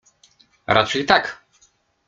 [0.67, 1.43] Raczej tak.